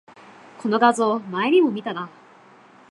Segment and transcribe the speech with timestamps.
[0.57, 2.09] この画像、前にも見たな